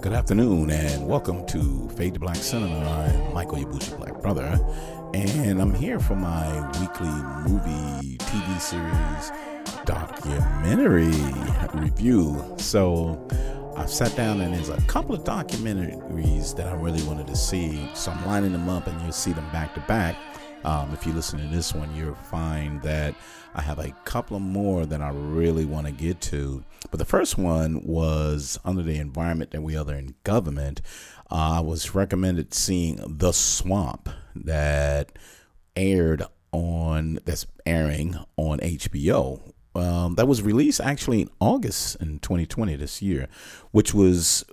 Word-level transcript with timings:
Good 0.00 0.12
afternoon, 0.12 0.70
and 0.70 1.08
welcome 1.08 1.44
to 1.46 1.88
Fade 1.96 2.14
to 2.14 2.20
Black 2.20 2.36
Cinema. 2.36 2.88
I'm 2.88 3.34
Michael 3.34 3.58
Yabushi 3.58 3.98
Black 3.98 4.22
Brother, 4.22 4.56
and 5.12 5.60
I'm 5.60 5.74
here 5.74 5.98
for 5.98 6.14
my 6.14 6.70
weekly 6.78 7.08
movie, 7.50 8.16
TV 8.18 8.60
series, 8.60 9.32
documentary 9.84 11.10
review. 11.74 12.54
So 12.58 13.26
I've 13.76 13.90
sat 13.90 14.14
down, 14.14 14.40
and 14.40 14.54
there's 14.54 14.68
a 14.68 14.80
couple 14.82 15.16
of 15.16 15.24
documentaries 15.24 16.54
that 16.54 16.68
I 16.68 16.74
really 16.74 17.02
wanted 17.02 17.26
to 17.26 17.36
see. 17.36 17.90
So 17.94 18.12
I'm 18.12 18.24
lining 18.24 18.52
them 18.52 18.68
up, 18.68 18.86
and 18.86 19.00
you'll 19.02 19.10
see 19.10 19.32
them 19.32 19.50
back 19.50 19.74
to 19.74 19.80
back. 19.80 20.16
Um, 20.64 20.92
if 20.92 21.06
you 21.06 21.12
listen 21.12 21.38
to 21.38 21.46
this 21.46 21.72
one, 21.74 21.94
you'll 21.94 22.14
find 22.14 22.82
that 22.82 23.14
I 23.54 23.62
have 23.62 23.78
a 23.78 23.92
couple 24.04 24.36
of 24.36 24.42
more 24.42 24.86
that 24.86 25.00
I 25.00 25.10
really 25.10 25.64
want 25.64 25.86
to 25.86 25.92
get 25.92 26.20
to. 26.22 26.64
But 26.90 26.98
the 26.98 27.04
first 27.04 27.38
one 27.38 27.82
was 27.84 28.58
under 28.64 28.82
the 28.82 28.96
environment 28.96 29.52
that 29.52 29.62
we 29.62 29.76
are 29.76 29.94
in 29.94 30.14
government. 30.24 30.80
Uh, 31.30 31.58
I 31.58 31.60
was 31.60 31.94
recommended 31.94 32.54
seeing 32.54 33.00
The 33.06 33.32
Swamp 33.32 34.08
that 34.34 35.12
aired 35.76 36.22
on 36.52 37.20
that's 37.24 37.46
airing 37.66 38.16
on 38.36 38.58
HBO. 38.58 39.40
Um, 39.74 40.14
that 40.16 40.26
was 40.26 40.42
released 40.42 40.80
actually 40.80 41.22
in 41.22 41.30
August 41.40 41.96
in 41.96 42.18
2020 42.18 42.76
this 42.76 43.00
year, 43.00 43.28
which 43.70 43.94
was 43.94 44.44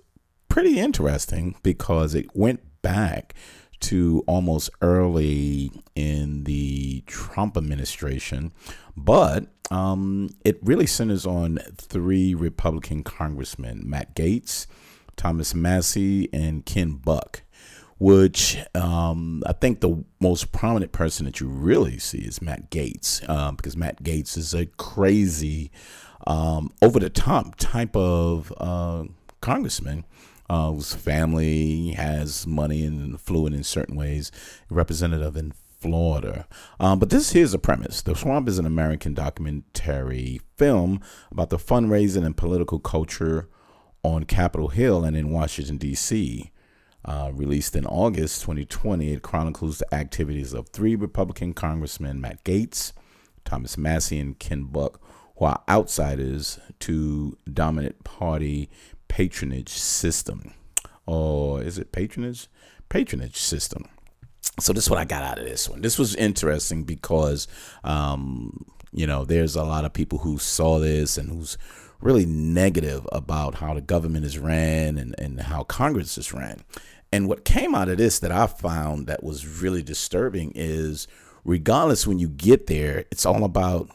pretty 0.50 0.80
interesting 0.80 1.56
because 1.64 2.14
it 2.14 2.36
went 2.36 2.62
back 2.82 3.34
to 3.82 4.24
almost 4.28 4.70
early 4.82 5.72
in 5.96 6.44
the 6.44 7.04
Trump 7.08 7.58
administration, 7.58 8.52
but 8.96 9.48
um, 9.72 10.30
it 10.44 10.60
really 10.62 10.86
centers 10.86 11.26
on 11.26 11.60
three 11.78 12.34
Republican 12.34 13.04
congressmen 13.04 13.82
Matt 13.86 14.16
Gaetz, 14.16 14.68
Thomas 15.16 15.54
Massie, 15.54 16.30
and 16.34 16.66
Ken 16.66 16.94
Buck. 16.94 17.42
Which 17.98 18.58
um, 18.76 19.42
I 19.46 19.54
think 19.54 19.80
the 19.80 20.04
most 20.20 20.52
prominent 20.52 20.92
person 20.92 21.26
that 21.26 21.40
you 21.40 21.48
really 21.48 21.98
see 21.98 22.18
is 22.18 22.42
Matt 22.42 22.70
Gaetz, 22.70 23.28
um, 23.30 23.56
because 23.56 23.78
Matt 23.78 24.04
Gaetz 24.04 24.38
is 24.38 24.54
a 24.54 24.66
crazy, 24.66 25.72
um, 26.28 26.74
over 26.82 27.00
the 27.00 27.10
top 27.10 27.56
type 27.56 27.96
of 27.96 28.52
uh, 28.58 29.06
congressman 29.40 30.04
uh, 30.50 30.72
whose 30.72 30.94
family 30.94 31.92
has 31.92 32.46
money 32.46 32.86
and 32.86 33.20
fluent 33.20 33.56
in 33.56 33.64
certain 33.64 33.96
ways, 33.96 34.32
representative 34.70 35.36
in 35.36 35.54
Florida. 35.80 36.48
Um, 36.80 37.00
but 37.00 37.10
this 37.10 37.32
here's 37.32 37.54
a 37.54 37.60
premise. 37.60 38.02
The 38.02 38.16
Swamp 38.16 38.48
is 38.48 38.58
an 38.58 38.66
American 38.66 39.14
documentary 39.14 40.42
film 40.58 41.02
about 41.32 41.50
the 41.50 41.58
fundraising 41.58 42.26
and 42.26 42.36
political 42.36 42.80
culture 42.80 43.50
on 44.04 44.24
Capitol 44.24 44.70
Hill 44.70 45.04
and 45.04 45.18
in 45.18 45.32
Washington, 45.32 45.78
D.C. 45.78 46.52
Uh, 47.04 47.32
released 47.34 47.76
in 47.76 47.86
August 47.86 48.42
2020, 48.42 49.14
it 49.14 49.22
chronicles 49.22 49.80
the 49.80 49.94
activities 49.94 50.54
of 50.54 50.70
three 50.70 50.96
Republican 50.96 51.54
congressmen, 51.54 52.20
Matt 52.20 52.44
Gaetz, 52.44 52.94
Thomas 53.44 53.78
Massie, 53.78 54.20
and 54.20 54.40
Ken 54.40 54.64
Buck, 54.64 55.00
who 55.38 55.46
are 55.46 55.62
outsiders 55.70 56.60
to 56.80 57.38
dominant 57.52 58.04
party 58.04 58.70
patronage 59.08 59.70
system. 59.70 60.54
Or 61.06 61.62
is 61.62 61.78
it 61.78 61.92
patronage? 61.92 62.48
Patronage 62.90 63.38
system. 63.38 63.86
So 64.60 64.74
this 64.74 64.86
is 64.86 64.90
what 64.90 65.00
I 65.00 65.06
got 65.06 65.24
out 65.24 65.40
of 65.40 65.46
this 65.46 65.68
one. 65.68 65.82
This 65.82 66.00
was 66.00 66.16
interesting 66.16 66.84
because, 66.84 67.48
um, 67.84 68.66
you 68.92 69.06
know, 69.06 69.26
there's 69.26 69.56
a 69.56 69.64
lot 69.64 69.86
of 69.86 69.94
people 69.94 70.20
who 70.20 70.38
saw 70.38 70.80
this 70.80 71.18
and 71.18 71.30
who's 71.30 71.58
really 72.00 72.26
negative 72.26 73.08
about 73.12 73.56
how 73.56 73.74
the 73.74 73.82
government 73.82 74.26
is 74.26 74.38
ran 74.38 74.98
and, 74.98 75.16
and 75.18 75.42
how 75.42 75.64
Congress 75.64 76.18
is 76.18 76.34
ran. 76.34 76.62
And 77.12 77.28
what 77.28 77.46
came 77.46 77.76
out 77.76 77.90
of 77.90 77.98
this 77.98 78.20
that 78.20 78.32
I 78.32 78.48
found 78.48 79.08
that 79.08 79.24
was 79.24 79.62
really 79.62 79.82
disturbing 79.82 80.52
is 80.56 81.08
regardless 81.44 82.08
when 82.08 82.20
you 82.20 82.30
get 82.30 82.68
there, 82.68 83.06
it's 83.12 83.26
all 83.26 83.44
about 83.44 83.90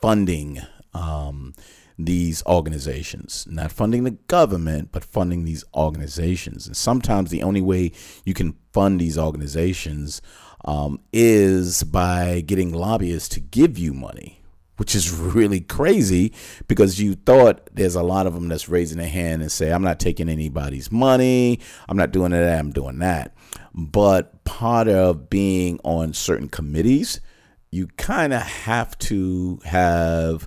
funding. 0.00 0.60
Um, 0.92 1.54
these 1.98 2.42
organizations, 2.46 3.46
not 3.48 3.70
funding 3.70 4.04
the 4.04 4.12
government, 4.12 4.90
but 4.90 5.04
funding 5.04 5.44
these 5.44 5.64
organizations. 5.74 6.66
And 6.66 6.76
sometimes 6.76 7.30
the 7.30 7.42
only 7.42 7.62
way 7.62 7.92
you 8.24 8.34
can 8.34 8.56
fund 8.72 9.00
these 9.00 9.16
organizations 9.16 10.20
um, 10.64 11.00
is 11.12 11.84
by 11.84 12.40
getting 12.40 12.72
lobbyists 12.72 13.28
to 13.30 13.40
give 13.40 13.78
you 13.78 13.92
money, 13.92 14.40
which 14.76 14.94
is 14.94 15.12
really 15.34 15.60
crazy 15.60 16.32
because 16.66 17.00
you 17.00 17.14
thought 17.14 17.68
there's 17.72 17.94
a 17.94 18.02
lot 18.02 18.26
of 18.26 18.34
them 18.34 18.48
that's 18.48 18.68
raising 18.68 18.98
their 18.98 19.08
hand 19.08 19.42
and 19.42 19.52
say, 19.52 19.72
I'm 19.72 19.82
not 19.82 20.00
taking 20.00 20.28
anybody's 20.28 20.90
money, 20.90 21.60
I'm 21.88 21.96
not 21.96 22.10
doing 22.10 22.32
that, 22.32 22.58
I'm 22.58 22.72
doing 22.72 22.98
that. 22.98 23.34
But 23.72 24.44
part 24.44 24.88
of 24.88 25.30
being 25.30 25.78
on 25.84 26.12
certain 26.12 26.48
committees, 26.48 27.20
you 27.70 27.88
kind 27.96 28.32
of 28.32 28.42
have 28.42 28.96
to 28.98 29.60
have 29.64 30.46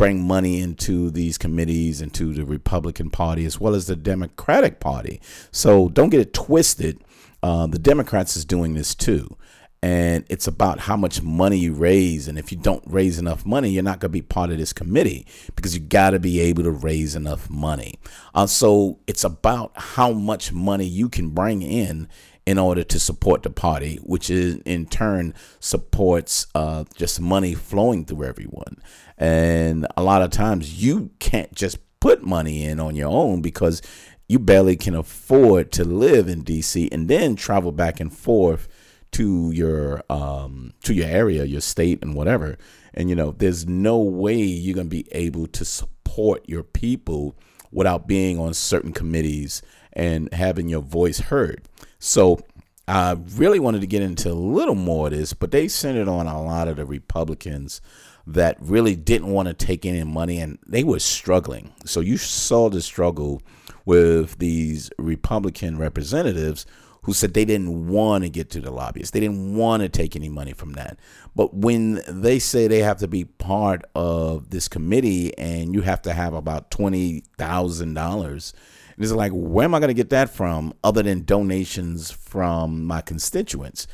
bring 0.00 0.26
money 0.26 0.62
into 0.62 1.10
these 1.10 1.36
committees 1.36 2.00
into 2.00 2.32
the 2.32 2.42
Republican 2.42 3.10
Party 3.10 3.44
as 3.44 3.60
well 3.60 3.74
as 3.74 3.86
the 3.86 3.94
Democratic 3.94 4.80
Party. 4.80 5.20
So 5.52 5.90
don't 5.90 6.08
get 6.08 6.20
it 6.20 6.32
twisted. 6.32 7.04
Uh, 7.42 7.66
the 7.66 7.78
Democrats 7.78 8.34
is 8.34 8.46
doing 8.46 8.72
this 8.72 8.94
too. 8.94 9.36
And 9.82 10.26
it's 10.28 10.46
about 10.46 10.80
how 10.80 10.96
much 10.96 11.22
money 11.22 11.56
you 11.56 11.72
raise. 11.72 12.28
And 12.28 12.38
if 12.38 12.52
you 12.52 12.58
don't 12.58 12.84
raise 12.86 13.18
enough 13.18 13.46
money, 13.46 13.70
you're 13.70 13.82
not 13.82 14.00
going 14.00 14.10
to 14.10 14.12
be 14.12 14.20
part 14.20 14.50
of 14.50 14.58
this 14.58 14.74
committee 14.74 15.26
because 15.56 15.74
you 15.74 15.80
got 15.80 16.10
to 16.10 16.18
be 16.18 16.38
able 16.40 16.64
to 16.64 16.70
raise 16.70 17.16
enough 17.16 17.48
money. 17.48 17.98
Uh, 18.34 18.46
so 18.46 18.98
it's 19.06 19.24
about 19.24 19.72
how 19.74 20.12
much 20.12 20.52
money 20.52 20.84
you 20.84 21.08
can 21.08 21.30
bring 21.30 21.62
in 21.62 22.08
in 22.44 22.58
order 22.58 22.82
to 22.82 22.98
support 22.98 23.42
the 23.42 23.50
party, 23.50 23.96
which 24.02 24.28
is 24.28 24.56
in 24.64 24.84
turn 24.86 25.32
supports 25.60 26.46
uh, 26.54 26.84
just 26.94 27.20
money 27.20 27.54
flowing 27.54 28.04
through 28.04 28.24
everyone. 28.24 28.76
And 29.16 29.86
a 29.96 30.02
lot 30.02 30.20
of 30.20 30.30
times 30.30 30.82
you 30.82 31.10
can't 31.20 31.54
just 31.54 31.78
put 32.00 32.22
money 32.22 32.64
in 32.64 32.80
on 32.80 32.96
your 32.96 33.10
own 33.10 33.40
because 33.42 33.82
you 34.26 34.38
barely 34.38 34.76
can 34.76 34.94
afford 34.94 35.72
to 35.72 35.84
live 35.84 36.28
in 36.28 36.44
DC 36.44 36.88
and 36.92 37.08
then 37.08 37.36
travel 37.36 37.72
back 37.72 38.00
and 38.00 38.12
forth 38.12 38.68
to 39.12 39.50
your 39.50 40.02
um, 40.10 40.72
to 40.84 40.94
your 40.94 41.08
area, 41.08 41.44
your 41.44 41.60
state, 41.60 42.00
and 42.02 42.14
whatever. 42.14 42.56
And 42.94 43.08
you 43.08 43.16
know, 43.16 43.32
there's 43.32 43.66
no 43.66 43.98
way 43.98 44.36
you're 44.36 44.74
gonna 44.74 44.88
be 44.88 45.06
able 45.12 45.46
to 45.48 45.64
support 45.64 46.48
your 46.48 46.62
people 46.62 47.36
without 47.72 48.06
being 48.06 48.38
on 48.38 48.54
certain 48.54 48.92
committees 48.92 49.62
and 49.92 50.32
having 50.32 50.68
your 50.68 50.82
voice 50.82 51.20
heard. 51.20 51.62
So 51.98 52.40
I 52.88 53.16
really 53.36 53.60
wanted 53.60 53.82
to 53.82 53.86
get 53.86 54.02
into 54.02 54.30
a 54.30 54.34
little 54.34 54.74
more 54.74 55.06
of 55.06 55.12
this, 55.12 55.32
but 55.32 55.52
they 55.52 55.68
centered 55.68 56.08
on 56.08 56.26
a 56.26 56.42
lot 56.42 56.66
of 56.66 56.76
the 56.76 56.84
Republicans 56.84 57.80
that 58.26 58.56
really 58.60 58.96
didn't 58.96 59.28
want 59.28 59.48
to 59.48 59.54
take 59.54 59.86
any 59.86 60.02
money 60.04 60.40
and 60.40 60.58
they 60.66 60.84
were 60.84 60.98
struggling. 60.98 61.72
So 61.84 62.00
you 62.00 62.16
saw 62.16 62.68
the 62.68 62.80
struggle 62.80 63.42
with 63.84 64.38
these 64.38 64.90
Republican 64.98 65.78
representatives 65.78 66.66
who 67.02 67.12
said 67.12 67.34
they 67.34 67.44
didn't 67.44 67.88
want 67.88 68.24
to 68.24 68.30
get 68.30 68.50
to 68.50 68.60
the 68.60 68.70
lobbyists. 68.70 69.12
They 69.12 69.20
didn't 69.20 69.56
want 69.56 69.82
to 69.82 69.88
take 69.88 70.14
any 70.14 70.28
money 70.28 70.52
from 70.52 70.72
that. 70.74 70.98
But 71.34 71.54
when 71.54 72.00
they 72.06 72.38
say 72.38 72.66
they 72.66 72.80
have 72.80 72.98
to 72.98 73.08
be 73.08 73.24
part 73.24 73.84
of 73.94 74.50
this 74.50 74.68
committee 74.68 75.36
and 75.38 75.74
you 75.74 75.80
have 75.82 76.02
to 76.02 76.12
have 76.12 76.34
about 76.34 76.70
$20,000 76.70 78.52
and 79.00 79.06
it's 79.06 79.14
like, 79.14 79.32
where 79.32 79.64
am 79.64 79.74
I 79.74 79.78
going 79.78 79.88
to 79.88 79.94
get 79.94 80.10
that 80.10 80.28
from 80.28 80.74
other 80.84 81.02
than 81.02 81.24
donations 81.24 82.10
from 82.10 82.84
my 82.84 83.00
constituents? 83.00 83.86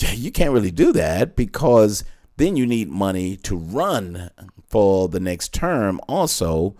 You 0.00 0.32
can't 0.32 0.52
really 0.52 0.72
do 0.72 0.92
that 0.92 1.36
because 1.36 2.02
then 2.36 2.56
you 2.56 2.66
need 2.66 2.88
money 2.88 3.36
to 3.36 3.56
run 3.56 4.30
for 4.66 5.08
the 5.08 5.20
next 5.20 5.54
term 5.54 6.00
also. 6.08 6.74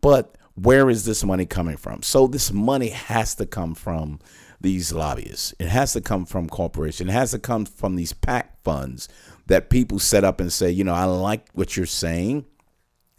But 0.00 0.36
where 0.56 0.90
is 0.90 1.04
this 1.04 1.22
money 1.22 1.46
coming 1.46 1.76
from? 1.76 2.02
So 2.02 2.26
this 2.26 2.52
money 2.52 2.88
has 2.88 3.34
to 3.36 3.46
come 3.46 3.74
from 3.74 4.18
these 4.60 4.92
lobbyists. 4.92 5.54
It 5.58 5.68
has 5.68 5.92
to 5.92 6.00
come 6.00 6.24
from 6.24 6.48
corporations. 6.48 7.10
It 7.10 7.12
has 7.12 7.30
to 7.32 7.38
come 7.38 7.66
from 7.66 7.96
these 7.96 8.12
PAC 8.12 8.62
funds 8.62 9.08
that 9.46 9.70
people 9.70 9.98
set 9.98 10.24
up 10.24 10.40
and 10.40 10.52
say, 10.52 10.70
you 10.70 10.82
know, 10.82 10.94
I 10.94 11.04
like 11.04 11.48
what 11.52 11.76
you're 11.76 11.86
saying. 11.86 12.46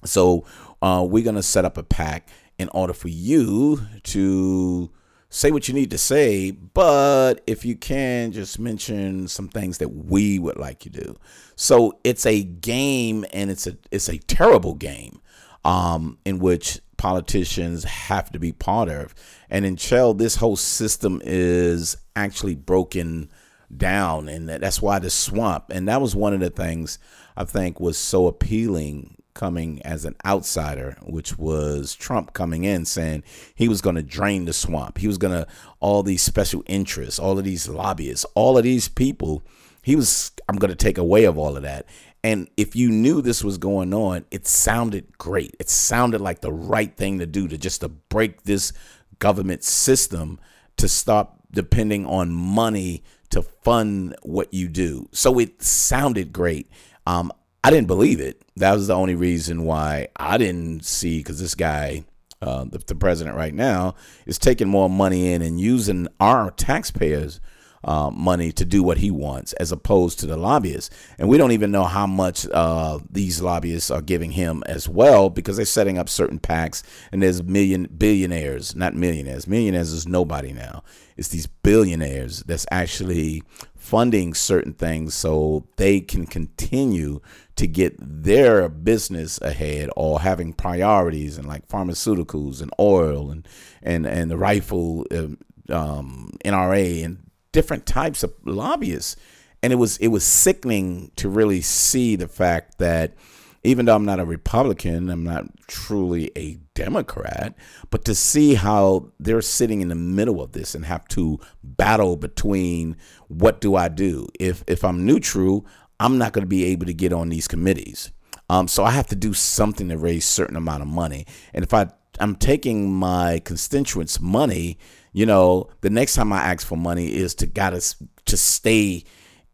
So 0.04 0.45
uh, 0.81 1.06
we're 1.07 1.24
going 1.24 1.36
to 1.36 1.44
set 1.44 1.63
up 1.63 1.78
a 1.78 1.84
PAC 1.84 2.28
in 2.57 2.69
order 2.69 2.94
for 2.94 3.07
you 3.07 3.81
to 4.04 4.92
say 5.30 5.51
what 5.51 5.68
you 5.68 5.74
need 5.74 5.92
to 5.92 5.98
say, 5.98 6.51
but 6.51 7.42
if 7.45 7.66
you 7.66 7.75
can, 7.75 8.31
just 8.31 8.60
mention 8.60 9.28
some 9.28 9.48
things 9.48 9.78
that 9.78 9.89
we 9.89 10.39
would 10.39 10.57
like 10.57 10.86
you 10.86 10.92
to 10.92 11.04
do. 11.04 11.16
So 11.56 12.00
it's 12.04 12.25
a 12.25 12.44
game, 12.44 13.25
and 13.34 13.51
it's 13.51 13.68
a 13.68 13.78
it's 13.92 14.10
a 14.10 14.18
terrible 14.18 14.74
game, 14.74 15.22
um, 15.66 16.18
in 16.25 16.39
which 16.39 16.80
politicians 16.98 17.84
have 17.84 18.32
to 18.32 18.40
be 18.40 18.52
part 18.52 18.90
of. 18.90 19.14
And 19.50 19.66
in 19.66 19.76
Chell, 19.76 20.14
this 20.14 20.36
whole 20.36 20.56
system 20.56 21.22
is 21.24 21.98
actually 22.16 22.56
broken 22.56 23.30
down, 23.76 24.30
and 24.30 24.50
that's 24.50 24.82
why 24.82 25.00
the 25.00 25.10
swamp. 25.10 25.66
And 25.70 25.88
that 25.88 26.02
was 26.02 26.16
one 26.16 26.34
of 26.34 26.40
the 26.40 26.50
things 26.50 27.00
I 27.36 27.44
think 27.44 27.80
was 27.80 27.98
so 27.98 28.28
appealing 28.28 29.16
coming 29.34 29.80
as 29.84 30.04
an 30.04 30.16
outsider, 30.26 30.98
which 31.04 31.38
was 31.38 31.94
Trump 31.94 32.34
coming 32.34 32.64
in 32.64 32.86
saying 32.86 33.24
he 33.54 33.70
was 33.70 33.82
going 33.82 33.96
to 33.96 34.02
drain 34.02 34.46
the 34.46 34.54
swamp. 34.54 34.98
He 34.98 35.08
was 35.08 35.20
going 35.20 35.34
to, 35.34 35.48
all 35.80 36.02
these 36.02 36.24
special 36.24 36.64
interests, 36.66 37.20
all 37.20 37.38
of 37.38 37.46
these 37.46 37.70
lobbyists, 37.70 38.26
all 38.34 38.58
of 38.58 38.64
these 38.64 38.88
people, 38.88 39.44
he 39.84 39.96
was, 39.96 40.32
I'm 40.50 40.56
going 40.56 40.72
to 40.72 40.76
take 40.76 40.98
away 40.98 41.26
of 41.26 41.38
all 41.38 41.56
of 41.56 41.64
that. 41.64 41.86
And 42.27 42.50
if 42.57 42.75
you 42.75 42.89
knew 42.89 43.21
this 43.21 43.41
was 43.41 43.57
going 43.57 43.94
on, 43.94 44.25
it 44.31 44.45
sounded 44.45 45.18
great. 45.18 45.56
It 45.62 45.69
sounded 45.69 46.19
like 46.19 46.41
the 46.41 46.51
right 46.51 46.94
thing 46.94 47.19
to 47.19 47.25
do 47.25 47.47
to 47.47 47.57
just 47.57 47.79
to 47.79 47.88
break 47.88 48.44
this 48.44 48.74
government 49.19 49.63
system 49.63 50.38
to 50.75 50.89
stop 50.89 51.39
depending 51.53 52.06
on 52.06 52.29
money 52.29 53.01
to 53.29 53.41
fund 53.41 54.13
what 54.24 54.53
you 54.53 54.68
do. 54.68 55.07
So 55.13 55.39
it 55.39 55.63
sounded 55.63 56.33
great. 56.33 56.69
Um, 57.06 57.31
I 57.63 57.69
didn't 57.69 57.88
believe 57.88 58.19
it. 58.19 58.41
That 58.57 58.74
was 58.74 58.88
the 58.88 58.95
only 58.95 59.15
reason 59.15 59.63
why 59.63 60.09
I 60.18 60.38
didn't 60.38 60.83
see 60.83 61.19
because 61.19 61.39
this 61.39 61.56
guy, 61.56 62.03
uh, 62.41 62.65
the, 62.65 62.79
the 62.79 62.95
president 62.95 63.38
right 63.38 63.53
now, 63.53 63.95
is 64.25 64.38
taking 64.38 64.68
more 64.68 64.89
money 64.89 65.31
in 65.31 65.41
and 65.41 65.62
using 65.62 66.09
our 66.19 66.51
taxpayers 66.51 67.39
uh, 67.83 68.09
money 68.09 68.51
to 68.51 68.65
do 68.65 68.83
what 68.83 68.97
he 68.97 69.12
wants, 69.12 69.53
as 69.53 69.71
opposed 69.71 70.19
to 70.19 70.25
the 70.25 70.38
lobbyists. 70.38 70.89
And 71.18 71.29
we 71.29 71.38
don't 71.38 71.51
even 71.51 71.71
know 71.71 71.85
how 71.85 72.07
much 72.07 72.47
uh, 72.50 73.00
these 73.09 73.41
lobbyists 73.41 73.91
are 73.91 74.01
giving 74.01 74.31
him 74.31 74.63
as 74.65 74.89
well, 74.89 75.29
because 75.29 75.57
they're 75.57 75.65
setting 75.65 75.97
up 75.97 76.09
certain 76.09 76.39
PACs. 76.39 76.83
and 77.12 77.21
there's 77.21 77.44
million 77.44 77.88
billionaires, 77.97 78.75
not 78.75 78.94
millionaires. 78.94 79.47
Millionaires 79.47 79.91
is 79.91 80.07
nobody 80.07 80.53
now. 80.53 80.83
It's 81.15 81.29
these 81.29 81.47
billionaires 81.47 82.44
that's 82.44 82.65
actually 82.71 83.44
funding 83.75 84.33
certain 84.33 84.74
things 84.74 85.13
so 85.13 85.65
they 85.77 86.01
can 86.01 86.25
continue 86.25 87.21
to 87.56 87.65
get 87.65 87.95
their 88.00 88.68
business 88.69 89.39
ahead 89.41 89.89
or 89.95 90.19
having 90.19 90.53
priorities 90.53 91.38
and 91.38 91.47
like 91.47 91.68
pharmaceuticals 91.68 92.62
and 92.62 92.71
oil 92.79 93.31
and 93.31 93.47
and 93.81 94.06
and 94.06 94.29
the 94.29 94.38
rifle 94.38 95.06
um, 95.12 95.38
um 95.69 96.29
NRA 96.44 97.06
and 97.06 97.26
different 97.57 97.88
types 97.88 98.21
of 98.21 98.31
lobbyists. 98.45 99.15
And 99.63 99.74
it 99.74 99.77
was 99.77 99.98
it 99.98 100.09
was 100.09 100.24
sickening 100.24 101.12
to 101.15 101.27
really 101.27 101.62
see 101.62 102.15
the 102.15 102.27
fact 102.27 102.77
that 102.77 103.15
even 103.63 103.88
though 103.88 103.95
I'm 103.95 104.06
not 104.06 104.19
a 104.19 104.25
Republican, 104.25 105.09
I'm 105.09 105.24
not 105.24 105.45
truly 105.65 106.31
a 106.36 106.59
Democrat, 106.75 107.56
but 107.89 108.06
to 108.06 108.13
see 108.13 108.54
how 108.54 109.12
they're 109.19 109.42
sitting 109.42 109.81
in 109.81 109.88
the 109.88 109.95
middle 109.95 110.39
of 110.39 110.51
this 110.51 110.75
and 110.75 110.86
have 110.86 111.07
to 111.07 111.39
battle 111.63 112.15
between 112.15 112.95
what 113.27 113.60
do 113.60 113.75
I 113.75 113.88
do? 113.88 114.27
If 114.39 114.63
if 114.68 114.83
I'm 114.83 115.03
neutral, 115.03 115.65
I'm 116.00 116.19
not 116.19 116.33
going 116.33 116.44
to 116.44 116.48
be 116.48 116.65
able 116.65 116.86
to 116.86 116.94
get 116.94 117.12
on 117.12 117.30
these 117.30 117.48
committees. 117.48 118.12
Um, 118.51 118.68
so 118.68 118.83
I 118.83 118.92
have 118.92 119.07
to 119.07 119.15
do 119.15 119.33
something 119.33 119.89
to 119.89 119.98
raise 119.98 120.25
certain 120.25 120.56
amount 120.56 120.83
of 120.83 120.88
money. 120.88 121.25
And 121.56 121.63
if 121.63 121.74
I 121.74 121.88
I'm 122.19 122.36
taking 122.36 122.92
my 122.92 123.40
constituents' 123.40 124.19
money 124.19 124.78
you 125.18 125.25
know, 125.25 125.68
the 125.81 125.90
next 125.90 126.14
time 126.14 126.31
I 126.31 126.44
ask 126.44 126.68
for 126.68 126.78
money 126.78 127.08
is 127.08 127.34
to 127.36 127.48
gotta 127.48 127.81
to 128.25 128.38
stay 128.38 129.04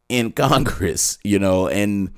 in 0.09 0.31
Congress, 0.33 1.17
you 1.23 1.39
know, 1.39 1.69
and 1.69 2.11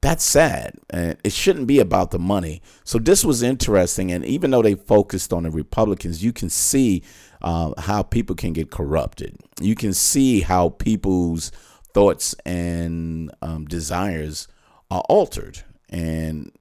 that's 0.00 0.22
sad. 0.22 0.74
And 0.88 1.18
it 1.24 1.32
shouldn't 1.32 1.66
be 1.66 1.80
about 1.80 2.12
the 2.12 2.20
money. 2.20 2.62
So 2.84 3.00
this 3.00 3.24
was 3.24 3.42
interesting, 3.42 4.12
and 4.12 4.24
even 4.24 4.52
though 4.52 4.62
they 4.62 4.76
focused 4.76 5.32
on 5.32 5.42
the 5.42 5.50
Republicans, 5.50 6.22
you 6.22 6.32
can 6.32 6.48
see 6.48 7.02
uh, 7.40 7.72
how 7.76 8.04
people 8.04 8.36
can 8.36 8.52
get 8.52 8.70
corrupted. 8.70 9.36
You 9.60 9.74
can 9.74 9.94
see 9.94 10.40
how 10.40 10.68
people's 10.68 11.50
thoughts 11.94 12.36
and 12.46 13.32
um, 13.42 13.64
desires 13.64 14.46
are 14.92 15.02
altered, 15.08 15.60
and 15.88 16.52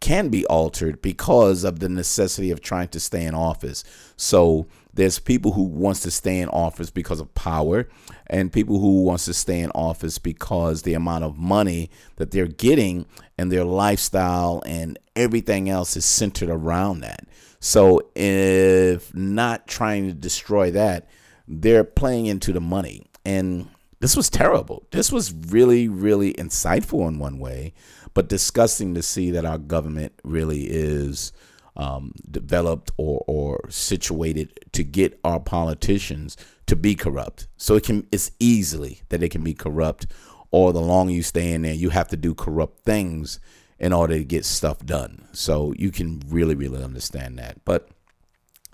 can 0.00 0.28
be 0.28 0.46
altered 0.46 1.02
because 1.02 1.62
of 1.62 1.78
the 1.78 1.88
necessity 1.88 2.50
of 2.50 2.60
trying 2.60 2.88
to 2.88 2.98
stay 2.98 3.24
in 3.24 3.34
office. 3.34 3.84
So 4.16 4.66
there's 4.94 5.18
people 5.18 5.52
who 5.52 5.64
wants 5.64 6.00
to 6.00 6.10
stay 6.10 6.40
in 6.40 6.48
office 6.48 6.90
because 6.90 7.20
of 7.20 7.34
power 7.34 7.88
and 8.26 8.52
people 8.52 8.80
who 8.80 9.02
wants 9.02 9.26
to 9.26 9.34
stay 9.34 9.60
in 9.60 9.70
office 9.70 10.18
because 10.18 10.82
the 10.82 10.94
amount 10.94 11.24
of 11.24 11.36
money 11.36 11.90
that 12.16 12.30
they're 12.30 12.46
getting 12.46 13.06
and 13.38 13.52
their 13.52 13.64
lifestyle 13.64 14.62
and 14.66 14.98
everything 15.14 15.68
else 15.68 15.96
is 15.96 16.04
centered 16.04 16.48
around 16.48 17.00
that. 17.00 17.26
So 17.60 18.10
if 18.14 19.14
not 19.14 19.66
trying 19.66 20.08
to 20.08 20.14
destroy 20.14 20.70
that, 20.72 21.08
they're 21.46 21.84
playing 21.84 22.26
into 22.26 22.52
the 22.52 22.60
money. 22.60 23.06
And 23.24 23.68
this 24.00 24.16
was 24.16 24.30
terrible. 24.30 24.86
This 24.92 25.12
was 25.12 25.32
really, 25.32 25.86
really 25.86 26.32
insightful 26.34 27.06
in 27.06 27.18
one 27.18 27.38
way, 27.38 27.74
but 28.14 28.28
disgusting 28.28 28.94
to 28.94 29.02
see 29.02 29.30
that 29.30 29.44
our 29.44 29.58
government 29.58 30.12
really 30.24 30.64
is 30.64 31.32
um, 31.76 32.12
developed 32.30 32.90
or, 32.96 33.24
or 33.26 33.66
situated 33.70 34.58
to 34.72 34.82
get 34.82 35.18
our 35.24 35.40
politicians 35.40 36.36
to 36.66 36.76
be 36.76 36.94
corrupt. 36.94 37.46
So 37.56 37.74
it 37.76 37.84
can 37.84 38.06
it's 38.12 38.32
easily 38.38 39.02
that 39.08 39.22
it 39.22 39.30
can 39.30 39.42
be 39.42 39.54
corrupt, 39.54 40.06
or 40.50 40.72
the 40.72 40.80
longer 40.80 41.12
you 41.12 41.22
stay 41.22 41.52
in 41.52 41.62
there, 41.62 41.74
you 41.74 41.90
have 41.90 42.08
to 42.08 42.16
do 42.16 42.34
corrupt 42.34 42.84
things 42.84 43.40
in 43.78 43.92
order 43.92 44.18
to 44.18 44.24
get 44.24 44.44
stuff 44.44 44.84
done. 44.84 45.26
So 45.32 45.72
you 45.76 45.90
can 45.90 46.22
really 46.28 46.54
really 46.54 46.82
understand 46.82 47.38
that. 47.38 47.64
But 47.64 47.88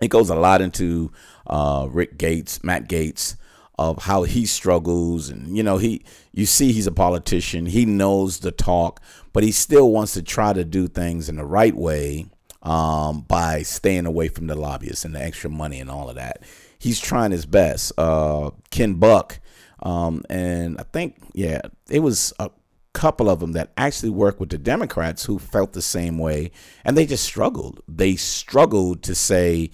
it 0.01 0.09
goes 0.09 0.29
a 0.29 0.35
lot 0.35 0.61
into 0.61 1.13
uh, 1.47 1.89
Rick 1.91 2.19
Gates, 2.19 2.63
Matt 2.63 2.89
Gaetz 2.89 3.37
of 3.79 4.05
how 4.05 4.23
he 4.23 4.47
struggles 4.47 5.29
and 5.29 5.57
you 5.57 5.63
know 5.63 5.77
he 5.77 6.03
you 6.33 6.47
see 6.47 6.73
he's 6.73 6.87
a 6.87 6.93
politician 6.93 7.67
he 7.67 7.85
knows 7.85 8.39
the 8.39 8.51
talk 8.51 9.03
but 9.33 9.43
he 9.45 9.53
still 9.53 9.91
wants 9.91 10.15
to 10.15 10.23
try 10.23 10.53
to 10.53 10.65
do 10.65 10.89
things 10.89 11.29
in 11.29 11.37
the 11.37 11.45
right 11.45 11.77
way 11.77 12.27
um, 12.67 13.21
by 13.21 13.63
staying 13.63 14.07
away 14.07 14.29
from 14.29 14.49
the 14.49 14.57
lobbyists 14.57 15.05
and 15.05 15.15
the 15.15 15.23
extra 15.23 15.49
money 15.49 15.81
and 15.81 15.89
all 15.89 16.09
of 16.09 16.17
that. 16.17 16.43
He's 16.79 17.01
trying 17.01 17.31
his 17.31 17.47
best. 17.47 17.93
Uh, 17.97 18.51
Ken 18.71 18.95
Buck, 18.95 19.39
um, 19.83 20.25
and 20.29 20.79
I 20.79 20.83
think, 20.93 21.17
yeah, 21.33 21.61
it 21.89 22.01
was 22.01 22.33
a 22.41 22.51
couple 22.93 23.31
of 23.31 23.39
them 23.41 23.53
that 23.53 23.73
actually 23.77 24.11
worked 24.11 24.41
with 24.41 24.51
the 24.51 24.59
Democrats 24.59 25.25
who 25.25 25.39
felt 25.39 25.75
the 25.75 25.83
same 25.83 26.19
way, 26.19 26.51
and 26.85 26.99
they 26.99 27.07
just 27.07 27.25
struggled. 27.25 27.83
They 27.87 28.17
struggled 28.17 29.03
to 29.05 29.15
say, 29.15 29.71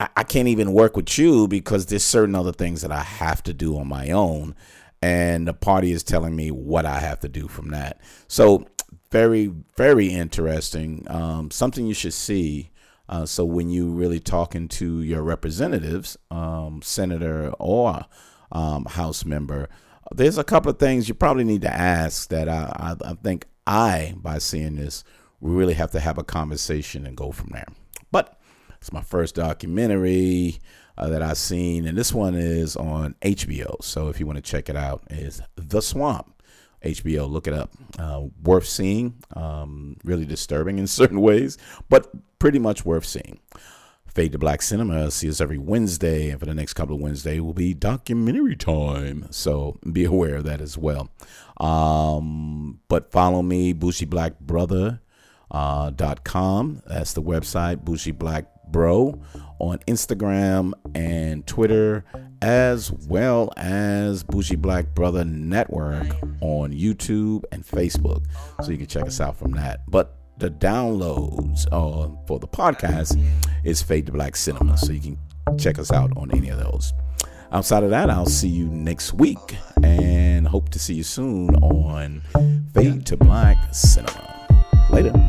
I, 0.00 0.22
can't 0.22 0.46
even 0.46 0.72
work 0.72 0.96
with 0.96 1.18
you 1.18 1.48
because 1.48 1.86
there's 1.86 2.04
certain 2.04 2.36
other 2.36 2.52
things 2.52 2.82
that 2.82 2.92
I 2.92 3.02
have 3.02 3.42
to 3.42 3.52
do 3.52 3.76
on 3.78 3.88
my 3.88 4.10
own. 4.10 4.54
And 5.02 5.48
the 5.48 5.54
party 5.54 5.90
is 5.90 6.04
telling 6.04 6.36
me 6.36 6.52
what 6.52 6.86
I 6.86 7.00
have 7.00 7.18
to 7.20 7.28
do 7.28 7.48
from 7.48 7.70
that. 7.70 8.00
So 8.28 8.66
very 9.10 9.50
very 9.76 10.08
interesting 10.08 11.06
um, 11.08 11.50
something 11.50 11.86
you 11.86 11.94
should 11.94 12.12
see 12.12 12.70
uh, 13.08 13.24
so 13.24 13.44
when 13.44 13.70
you 13.70 13.88
really 13.88 14.20
talking 14.20 14.68
to 14.68 15.02
your 15.02 15.22
representatives 15.22 16.16
um, 16.30 16.80
senator 16.82 17.52
or 17.58 18.04
um, 18.52 18.84
house 18.84 19.24
member 19.24 19.68
there's 20.12 20.38
a 20.38 20.44
couple 20.44 20.70
of 20.70 20.78
things 20.78 21.08
you 21.08 21.14
probably 21.14 21.44
need 21.44 21.62
to 21.62 21.72
ask 21.72 22.28
that 22.28 22.48
I, 22.48 22.72
I, 22.76 23.10
I 23.10 23.14
think 23.14 23.46
i 23.66 24.14
by 24.16 24.38
seeing 24.38 24.76
this 24.76 25.04
we 25.40 25.52
really 25.52 25.74
have 25.74 25.90
to 25.92 26.00
have 26.00 26.18
a 26.18 26.24
conversation 26.24 27.06
and 27.06 27.16
go 27.16 27.32
from 27.32 27.50
there 27.52 27.68
but 28.10 28.37
it's 28.78 28.92
my 28.92 29.02
first 29.02 29.34
documentary 29.34 30.58
uh, 30.96 31.08
that 31.08 31.22
i've 31.22 31.38
seen 31.38 31.86
and 31.86 31.96
this 31.96 32.12
one 32.12 32.34
is 32.34 32.76
on 32.76 33.14
hbo 33.22 33.82
so 33.82 34.08
if 34.08 34.18
you 34.18 34.26
want 34.26 34.36
to 34.36 34.42
check 34.42 34.68
it 34.68 34.76
out 34.76 35.02
is 35.10 35.40
the 35.56 35.80
swamp 35.80 36.34
HBO. 36.84 37.28
Look 37.28 37.46
it 37.46 37.54
up. 37.54 37.72
Uh, 37.98 38.26
worth 38.42 38.66
seeing. 38.66 39.14
Um, 39.34 39.96
really 40.04 40.24
disturbing 40.24 40.78
in 40.78 40.86
certain 40.86 41.20
ways, 41.20 41.58
but 41.88 42.10
pretty 42.38 42.58
much 42.58 42.84
worth 42.84 43.04
seeing. 43.04 43.40
Fade 44.06 44.32
to 44.32 44.38
Black 44.38 44.62
Cinema. 44.62 45.10
See 45.10 45.28
us 45.28 45.40
every 45.40 45.58
Wednesday, 45.58 46.30
and 46.30 46.40
for 46.40 46.46
the 46.46 46.54
next 46.54 46.74
couple 46.74 46.96
of 46.96 47.00
Wednesday 47.00 47.40
will 47.40 47.54
be 47.54 47.74
documentary 47.74 48.56
time. 48.56 49.26
So 49.30 49.78
be 49.92 50.04
aware 50.04 50.36
of 50.36 50.44
that 50.44 50.60
as 50.60 50.78
well. 50.78 51.10
Um, 51.58 52.80
but 52.88 53.10
follow 53.10 53.42
me, 53.42 53.72
Bushy 53.72 54.06
Black 54.06 54.38
Brother. 54.40 55.00
Uh, 55.50 55.88
dot 55.88 56.24
com. 56.24 56.82
That's 56.86 57.14
the 57.14 57.22
website, 57.22 57.82
Bushy 57.82 58.10
Black 58.10 58.57
Bro, 58.70 59.20
on 59.58 59.78
Instagram 59.86 60.72
and 60.94 61.46
Twitter 61.46 62.04
as 62.40 62.92
well 62.92 63.52
as 63.56 64.22
Bushy 64.22 64.56
Black 64.56 64.94
Brother 64.94 65.24
Network 65.24 66.06
on 66.40 66.72
YouTube 66.72 67.44
and 67.52 67.66
Facebook. 67.66 68.24
So 68.62 68.70
you 68.70 68.78
can 68.78 68.86
check 68.86 69.06
us 69.06 69.20
out 69.20 69.36
from 69.36 69.52
that. 69.52 69.80
But 69.88 70.16
the 70.38 70.50
downloads 70.50 71.66
uh, 71.72 72.14
for 72.26 72.38
the 72.38 72.46
podcast 72.46 73.20
is 73.64 73.82
Fade 73.82 74.06
to 74.06 74.12
Black 74.12 74.36
Cinema. 74.36 74.78
So 74.78 74.92
you 74.92 75.00
can 75.00 75.58
check 75.58 75.78
us 75.78 75.90
out 75.90 76.16
on 76.16 76.30
any 76.30 76.48
of 76.48 76.58
those. 76.58 76.92
Outside 77.50 77.82
of 77.82 77.90
that, 77.90 78.10
I'll 78.10 78.26
see 78.26 78.48
you 78.48 78.68
next 78.68 79.14
week 79.14 79.56
and 79.82 80.46
hope 80.46 80.68
to 80.70 80.78
see 80.78 80.94
you 80.94 81.02
soon 81.02 81.54
on 81.56 82.22
Fade 82.74 83.06
to 83.06 83.16
Black 83.16 83.74
Cinema. 83.74 84.46
Later. 84.90 85.27